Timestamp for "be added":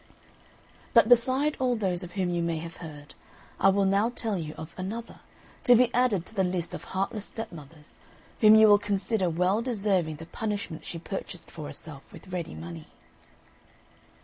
5.75-6.25